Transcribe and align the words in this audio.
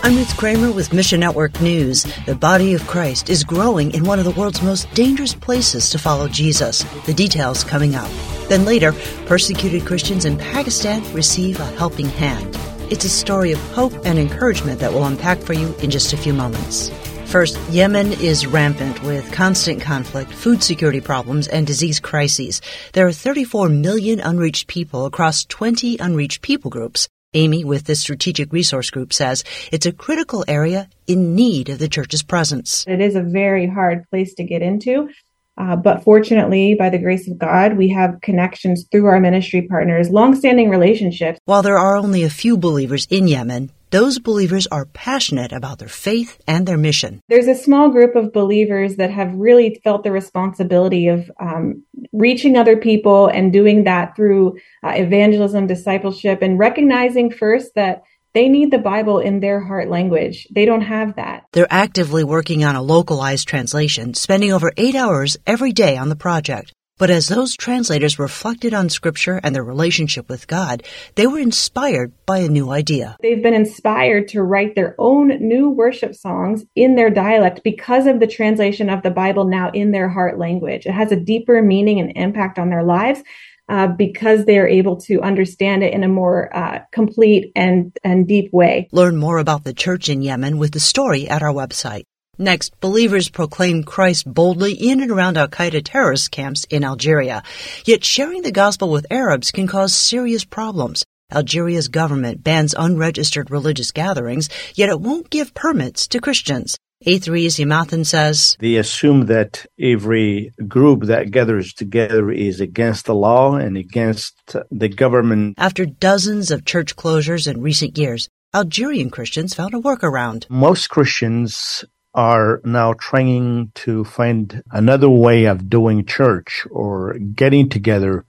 I'm 0.00 0.14
Ruth 0.14 0.36
Kramer 0.36 0.70
with 0.70 0.92
Mission 0.92 1.18
Network 1.18 1.60
News. 1.60 2.04
The 2.24 2.34
body 2.36 2.72
of 2.72 2.86
Christ 2.86 3.28
is 3.28 3.42
growing 3.42 3.90
in 3.90 4.04
one 4.04 4.20
of 4.20 4.24
the 4.24 4.30
world's 4.30 4.62
most 4.62 4.90
dangerous 4.94 5.34
places 5.34 5.90
to 5.90 5.98
follow 5.98 6.28
Jesus. 6.28 6.84
The 7.04 7.12
details 7.12 7.64
coming 7.64 7.96
up. 7.96 8.08
Then 8.48 8.64
later, 8.64 8.92
persecuted 9.26 9.84
Christians 9.84 10.24
in 10.24 10.38
Pakistan 10.38 11.02
receive 11.12 11.58
a 11.58 11.66
helping 11.72 12.06
hand. 12.06 12.56
It's 12.90 13.04
a 13.04 13.08
story 13.08 13.50
of 13.50 13.58
hope 13.72 13.92
and 14.06 14.18
encouragement 14.20 14.78
that 14.80 14.92
we'll 14.92 15.04
unpack 15.04 15.40
for 15.40 15.52
you 15.52 15.74
in 15.82 15.90
just 15.90 16.12
a 16.12 16.16
few 16.16 16.32
moments. 16.32 16.90
First, 17.26 17.58
Yemen 17.68 18.12
is 18.12 18.46
rampant 18.46 19.02
with 19.02 19.30
constant 19.32 19.82
conflict, 19.82 20.32
food 20.32 20.62
security 20.62 21.00
problems, 21.00 21.48
and 21.48 21.66
disease 21.66 21.98
crises. 21.98 22.62
There 22.92 23.06
are 23.06 23.12
34 23.12 23.68
million 23.68 24.20
unreached 24.20 24.68
people 24.68 25.06
across 25.06 25.44
20 25.44 25.98
unreached 25.98 26.40
people 26.40 26.70
groups. 26.70 27.08
Amy 27.34 27.62
with 27.62 27.84
the 27.84 27.94
Strategic 27.94 28.52
Resource 28.54 28.90
Group 28.90 29.12
says 29.12 29.44
it's 29.70 29.84
a 29.84 29.92
critical 29.92 30.46
area 30.48 30.88
in 31.06 31.34
need 31.34 31.68
of 31.68 31.78
the 31.78 31.88
church's 31.88 32.22
presence. 32.22 32.86
It 32.88 33.02
is 33.02 33.16
a 33.16 33.22
very 33.22 33.66
hard 33.66 34.08
place 34.08 34.34
to 34.36 34.44
get 34.44 34.62
into. 34.62 35.10
Uh, 35.58 35.76
but 35.76 36.04
fortunately, 36.04 36.74
by 36.74 36.88
the 36.88 36.98
grace 36.98 37.28
of 37.28 37.36
God, 37.36 37.76
we 37.76 37.88
have 37.88 38.20
connections 38.22 38.86
through 38.90 39.06
our 39.06 39.20
ministry 39.20 39.62
partners, 39.62 40.08
longstanding 40.08 40.70
relationships. 40.70 41.40
While 41.44 41.62
there 41.62 41.78
are 41.78 41.96
only 41.96 42.22
a 42.22 42.30
few 42.30 42.56
believers 42.56 43.06
in 43.10 43.26
Yemen, 43.26 43.72
those 43.90 44.18
believers 44.18 44.66
are 44.68 44.84
passionate 44.84 45.52
about 45.52 45.80
their 45.80 45.88
faith 45.88 46.38
and 46.46 46.66
their 46.66 46.78
mission. 46.78 47.20
There's 47.28 47.48
a 47.48 47.54
small 47.54 47.88
group 47.88 48.14
of 48.16 48.32
believers 48.32 48.96
that 48.96 49.10
have 49.10 49.34
really 49.34 49.80
felt 49.82 50.04
the 50.04 50.12
responsibility 50.12 51.08
of 51.08 51.30
um, 51.40 51.82
reaching 52.12 52.56
other 52.56 52.76
people 52.76 53.28
and 53.28 53.52
doing 53.52 53.84
that 53.84 54.16
through 54.16 54.58
uh, 54.82 54.92
evangelism, 54.94 55.66
discipleship, 55.66 56.42
and 56.42 56.58
recognizing 56.58 57.30
first 57.30 57.74
that 57.74 58.02
they 58.34 58.48
need 58.48 58.70
the 58.70 58.78
Bible 58.78 59.18
in 59.18 59.40
their 59.40 59.60
heart 59.60 59.88
language. 59.88 60.46
They 60.50 60.64
don't 60.64 60.82
have 60.82 61.16
that. 61.16 61.44
They're 61.52 61.66
actively 61.70 62.24
working 62.24 62.64
on 62.64 62.76
a 62.76 62.82
localized 62.82 63.48
translation, 63.48 64.14
spending 64.14 64.52
over 64.52 64.72
eight 64.76 64.94
hours 64.94 65.36
every 65.46 65.72
day 65.72 65.96
on 65.96 66.08
the 66.08 66.16
project. 66.16 66.72
But 66.98 67.10
as 67.10 67.28
those 67.28 67.56
translators 67.56 68.18
reflected 68.18 68.74
on 68.74 68.88
Scripture 68.88 69.40
and 69.44 69.54
their 69.54 69.62
relationship 69.62 70.28
with 70.28 70.48
God, 70.48 70.82
they 71.14 71.28
were 71.28 71.38
inspired 71.38 72.12
by 72.26 72.38
a 72.38 72.48
new 72.48 72.72
idea. 72.72 73.16
They've 73.22 73.42
been 73.42 73.54
inspired 73.54 74.26
to 74.28 74.42
write 74.42 74.74
their 74.74 74.96
own 74.98 75.28
new 75.40 75.70
worship 75.70 76.16
songs 76.16 76.64
in 76.74 76.96
their 76.96 77.08
dialect 77.08 77.62
because 77.62 78.08
of 78.08 78.18
the 78.18 78.26
translation 78.26 78.90
of 78.90 79.04
the 79.04 79.10
Bible 79.10 79.44
now 79.44 79.70
in 79.70 79.92
their 79.92 80.08
heart 80.08 80.38
language. 80.40 80.86
It 80.86 80.92
has 80.92 81.12
a 81.12 81.16
deeper 81.16 81.62
meaning 81.62 82.00
and 82.00 82.12
impact 82.16 82.58
on 82.58 82.68
their 82.68 82.82
lives 82.82 83.22
uh, 83.68 83.86
because 83.86 84.44
they 84.44 84.58
are 84.58 84.66
able 84.66 84.96
to 84.96 85.20
understand 85.20 85.84
it 85.84 85.92
in 85.92 86.02
a 86.02 86.08
more 86.08 86.54
uh, 86.56 86.80
complete 86.90 87.52
and, 87.54 87.96
and 88.02 88.26
deep 88.26 88.52
way. 88.52 88.88
Learn 88.92 89.16
more 89.16 89.38
about 89.38 89.62
the 89.62 89.74
church 89.74 90.08
in 90.08 90.22
Yemen 90.22 90.58
with 90.58 90.72
the 90.72 90.80
story 90.80 91.28
at 91.28 91.42
our 91.42 91.52
website. 91.52 92.04
Next, 92.40 92.78
believers 92.80 93.28
proclaim 93.28 93.82
Christ 93.82 94.32
boldly 94.32 94.72
in 94.72 95.00
and 95.00 95.10
around 95.10 95.36
Al 95.36 95.48
Qaeda 95.48 95.82
terrorist 95.84 96.30
camps 96.30 96.64
in 96.70 96.84
Algeria. 96.84 97.42
Yet 97.84 98.04
sharing 98.04 98.42
the 98.42 98.52
gospel 98.52 98.90
with 98.90 99.10
Arabs 99.10 99.50
can 99.50 99.66
cause 99.66 99.92
serious 99.92 100.44
problems. 100.44 101.04
Algeria's 101.32 101.88
government 101.88 102.44
bans 102.44 102.74
unregistered 102.78 103.50
religious 103.50 103.90
gatherings, 103.90 104.48
yet 104.76 104.88
it 104.88 105.00
won't 105.00 105.30
give 105.30 105.52
permits 105.52 106.06
to 106.08 106.20
Christians. 106.20 106.78
A3's 107.04 107.56
Yamathan 107.56 108.06
says 108.06 108.56
They 108.60 108.76
assume 108.76 109.26
that 109.26 109.66
every 109.78 110.52
group 110.66 111.04
that 111.04 111.32
gathers 111.32 111.72
together 111.72 112.30
is 112.30 112.60
against 112.60 113.06
the 113.06 113.14
law 113.14 113.56
and 113.56 113.76
against 113.76 114.56
the 114.70 114.88
government. 114.88 115.54
After 115.58 115.86
dozens 115.86 116.50
of 116.52 116.64
church 116.64 116.94
closures 116.94 117.46
in 117.46 117.62
recent 117.62 117.98
years, 117.98 118.28
Algerian 118.54 119.10
Christians 119.10 119.54
found 119.54 119.74
a 119.74 119.78
workaround. 119.78 120.48
Most 120.48 120.88
Christians 120.88 121.84
are 122.18 122.60
now 122.64 122.94
trying 122.94 123.70
to 123.76 124.02
find 124.02 124.60
another 124.72 125.08
way 125.08 125.44
of 125.44 125.70
doing 125.70 126.04
church 126.04 126.66
or 126.68 127.14
getting 127.14 127.68
together 127.68 128.26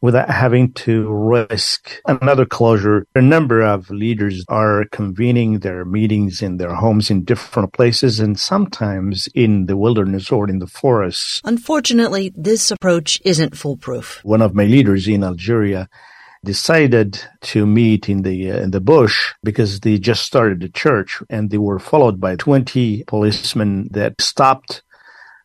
without 0.00 0.30
having 0.30 0.72
to 0.72 1.12
risk 1.12 2.00
another 2.06 2.46
closure. 2.46 3.08
A 3.16 3.20
number 3.20 3.60
of 3.60 3.90
leaders 3.90 4.44
are 4.46 4.84
convening 4.92 5.58
their 5.60 5.84
meetings 5.84 6.42
in 6.42 6.58
their 6.58 6.74
homes 6.74 7.10
in 7.10 7.24
different 7.24 7.72
places 7.72 8.20
and 8.20 8.38
sometimes 8.38 9.28
in 9.34 9.66
the 9.66 9.76
wilderness 9.76 10.30
or 10.30 10.48
in 10.48 10.60
the 10.60 10.68
forests. 10.68 11.40
Unfortunately, 11.42 12.32
this 12.36 12.70
approach 12.70 13.20
isn't 13.24 13.56
foolproof. 13.56 14.20
One 14.22 14.42
of 14.42 14.54
my 14.54 14.64
leaders 14.64 15.08
in 15.08 15.24
Algeria 15.24 15.88
decided 16.44 17.20
to 17.40 17.66
meet 17.66 18.08
in 18.08 18.22
the 18.22 18.52
uh, 18.52 18.58
in 18.58 18.70
the 18.70 18.80
bush 18.80 19.32
because 19.42 19.80
they 19.80 19.98
just 19.98 20.22
started 20.24 20.60
the 20.60 20.68
church 20.68 21.22
and 21.28 21.50
they 21.50 21.58
were 21.58 21.78
followed 21.78 22.20
by 22.20 22.36
20 22.36 23.04
policemen 23.06 23.88
that 23.90 24.20
stopped 24.20 24.82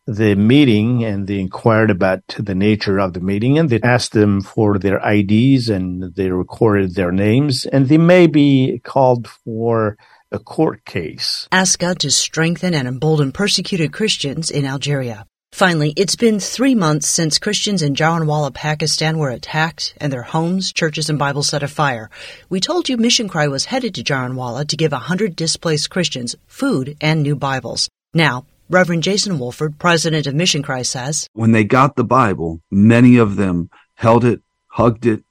the 0.06 0.34
meeting 0.34 1.04
and 1.04 1.26
they 1.26 1.38
inquired 1.38 1.90
about 1.90 2.22
the 2.38 2.54
nature 2.54 2.98
of 2.98 3.12
the 3.12 3.20
meeting 3.20 3.58
and 3.58 3.70
they 3.70 3.80
asked 3.82 4.12
them 4.12 4.40
for 4.40 4.78
their 4.78 4.98
IDs 4.98 5.68
and 5.68 6.14
they 6.14 6.30
recorded 6.30 6.94
their 6.94 7.12
names 7.12 7.64
and 7.66 7.88
they 7.88 7.98
may 7.98 8.26
be 8.26 8.80
called 8.84 9.28
for 9.28 9.96
a 10.32 10.38
court 10.38 10.84
case. 10.84 11.48
Ask 11.52 11.78
God 11.78 11.98
to 12.00 12.10
strengthen 12.10 12.74
and 12.74 12.88
embolden 12.88 13.32
persecuted 13.32 13.92
Christians 13.92 14.50
in 14.50 14.64
Algeria. 14.64 15.26
Finally, 15.52 15.92
it's 15.96 16.16
been 16.16 16.40
three 16.40 16.74
months 16.74 17.06
since 17.08 17.38
Christians 17.38 17.82
in 17.82 17.94
Jaranwala, 17.94 18.54
Pakistan 18.54 19.18
were 19.18 19.30
attacked 19.30 19.94
and 20.00 20.12
their 20.12 20.22
homes, 20.22 20.72
churches, 20.72 21.10
and 21.10 21.18
Bibles 21.18 21.48
set 21.48 21.62
afire. 21.62 22.08
We 22.48 22.60
told 22.60 22.88
you 22.88 22.96
Mission 22.96 23.28
Cry 23.28 23.48
was 23.48 23.66
headed 23.66 23.94
to 23.96 24.04
Jaranwala 24.04 24.66
to 24.68 24.76
give 24.76 24.92
a 24.92 24.98
hundred 24.98 25.36
displaced 25.36 25.90
Christians 25.90 26.34
food 26.46 26.96
and 27.00 27.22
new 27.22 27.36
Bibles. 27.36 27.90
Now, 28.14 28.46
Reverend 28.70 29.02
Jason 29.02 29.38
Wolford, 29.38 29.78
president 29.78 30.26
of 30.26 30.34
Mission 30.34 30.62
Cry, 30.62 30.82
says 30.82 31.26
When 31.32 31.52
they 31.52 31.64
got 31.64 31.96
the 31.96 32.04
Bible, 32.04 32.62
many 32.70 33.16
of 33.18 33.36
them 33.36 33.68
held 33.94 34.24
it, 34.24 34.40
hugged 34.68 35.04
it, 35.04 35.24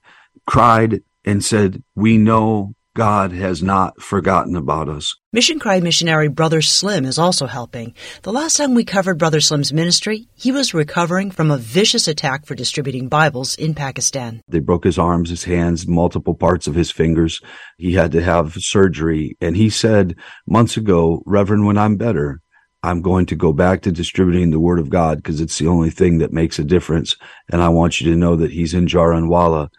cried, 0.45 1.01
and 1.25 1.43
said, 1.43 1.81
We 1.95 2.17
know 2.17 2.75
God 2.99 3.31
has 3.31 3.63
not 3.63 4.01
forgotten 4.01 4.57
about 4.57 4.89
us. 4.89 5.15
Mission 5.31 5.57
Cry 5.57 5.79
missionary 5.79 6.27
Brother 6.27 6.61
Slim 6.61 7.05
is 7.05 7.17
also 7.17 7.45
helping. 7.47 7.93
The 8.23 8.33
last 8.33 8.57
time 8.57 8.73
we 8.73 8.83
covered 8.83 9.17
Brother 9.17 9.39
Slim's 9.39 9.71
ministry, 9.71 10.27
he 10.35 10.51
was 10.51 10.73
recovering 10.73 11.31
from 11.31 11.49
a 11.49 11.57
vicious 11.57 12.09
attack 12.09 12.45
for 12.45 12.55
distributing 12.55 13.07
Bibles 13.07 13.55
in 13.55 13.73
Pakistan. 13.73 14.41
They 14.49 14.59
broke 14.59 14.83
his 14.83 14.99
arms, 14.99 15.29
his 15.29 15.45
hands, 15.45 15.87
multiple 15.87 16.35
parts 16.35 16.67
of 16.67 16.75
his 16.75 16.91
fingers. 16.91 17.39
He 17.77 17.93
had 17.93 18.11
to 18.11 18.21
have 18.21 18.55
surgery. 18.55 19.37
And 19.39 19.55
he 19.55 19.69
said 19.69 20.17
months 20.45 20.75
ago, 20.75 21.23
Reverend, 21.25 21.65
when 21.65 21.77
I'm 21.77 21.95
better, 21.95 22.41
I'm 22.83 23.01
going 23.01 23.27
to 23.27 23.35
go 23.37 23.53
back 23.53 23.83
to 23.83 23.93
distributing 23.93 24.51
the 24.51 24.59
word 24.59 24.77
of 24.77 24.89
God 24.89 25.19
because 25.19 25.39
it's 25.39 25.57
the 25.57 25.67
only 25.67 25.89
thing 25.89 26.17
that 26.17 26.33
makes 26.33 26.59
a 26.59 26.65
difference. 26.65 27.15
And 27.49 27.61
I 27.61 27.69
want 27.69 28.01
you 28.01 28.11
to 28.11 28.17
know 28.17 28.35
that 28.35 28.51
he's 28.51 28.73
in 28.73 28.87
Jaranwala 28.87 29.69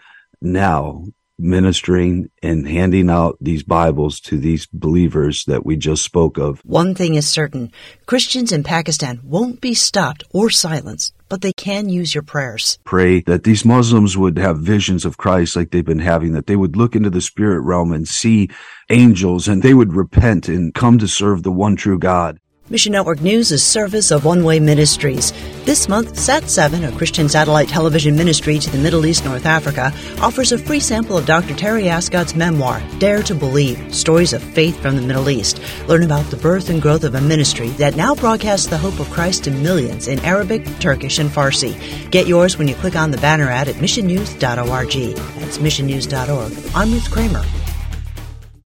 now 0.40 1.04
ministering 1.40 2.30
and 2.42 2.68
handing 2.68 3.10
out 3.10 3.36
these 3.40 3.62
Bibles 3.62 4.20
to 4.20 4.38
these 4.38 4.66
believers 4.66 5.44
that 5.46 5.64
we 5.64 5.76
just 5.76 6.02
spoke 6.02 6.38
of. 6.38 6.60
One 6.64 6.94
thing 6.94 7.14
is 7.14 7.28
certain 7.28 7.72
Christians 8.06 8.52
in 8.52 8.62
Pakistan 8.62 9.20
won't 9.24 9.60
be 9.60 9.74
stopped 9.74 10.24
or 10.30 10.50
silenced, 10.50 11.14
but 11.28 11.40
they 11.40 11.52
can 11.52 11.88
use 11.88 12.14
your 12.14 12.22
prayers. 12.22 12.78
Pray 12.84 13.20
that 13.22 13.44
these 13.44 13.64
Muslims 13.64 14.16
would 14.16 14.38
have 14.38 14.58
visions 14.58 15.04
of 15.04 15.16
Christ 15.16 15.56
like 15.56 15.70
they've 15.70 15.84
been 15.84 15.98
having, 15.98 16.32
that 16.32 16.46
they 16.46 16.56
would 16.56 16.76
look 16.76 16.94
into 16.94 17.10
the 17.10 17.20
spirit 17.20 17.60
realm 17.60 17.92
and 17.92 18.06
see 18.06 18.50
angels 18.90 19.48
and 19.48 19.62
they 19.62 19.74
would 19.74 19.94
repent 19.94 20.48
and 20.48 20.74
come 20.74 20.98
to 20.98 21.08
serve 21.08 21.42
the 21.42 21.52
one 21.52 21.76
true 21.76 21.98
God. 21.98 22.38
Mission 22.70 22.92
Network 22.92 23.20
News 23.20 23.50
is 23.50 23.64
service 23.64 24.12
of 24.12 24.24
One 24.24 24.44
Way 24.44 24.60
Ministries. 24.60 25.32
This 25.64 25.88
month, 25.88 26.14
Sat7, 26.14 26.88
a 26.88 26.96
Christian 26.96 27.28
satellite 27.28 27.68
television 27.68 28.14
ministry 28.14 28.60
to 28.60 28.70
the 28.70 28.78
Middle 28.78 29.06
East 29.06 29.24
North 29.24 29.44
Africa, 29.44 29.92
offers 30.20 30.52
a 30.52 30.58
free 30.58 30.78
sample 30.78 31.18
of 31.18 31.26
Dr. 31.26 31.56
Terry 31.56 31.88
Ascott's 31.88 32.36
memoir, 32.36 32.80
Dare 33.00 33.24
to 33.24 33.34
Believe 33.34 33.92
Stories 33.92 34.32
of 34.32 34.40
Faith 34.40 34.80
from 34.80 34.94
the 34.94 35.02
Middle 35.02 35.28
East. 35.28 35.60
Learn 35.88 36.04
about 36.04 36.30
the 36.30 36.36
birth 36.36 36.70
and 36.70 36.80
growth 36.80 37.02
of 37.02 37.16
a 37.16 37.20
ministry 37.20 37.70
that 37.70 37.96
now 37.96 38.14
broadcasts 38.14 38.68
the 38.68 38.78
hope 38.78 39.00
of 39.00 39.10
Christ 39.10 39.42
to 39.44 39.50
millions 39.50 40.06
in 40.06 40.20
Arabic, 40.20 40.64
Turkish, 40.78 41.18
and 41.18 41.28
Farsi. 41.28 41.74
Get 42.12 42.28
yours 42.28 42.56
when 42.56 42.68
you 42.68 42.76
click 42.76 42.94
on 42.94 43.10
the 43.10 43.18
banner 43.18 43.48
ad 43.48 43.66
at 43.66 43.74
missionnews.org. 43.76 45.16
That's 45.40 45.58
missionnews.org. 45.58 46.72
I'm 46.76 46.92
Ruth 46.92 47.10
Kramer. 47.10 47.42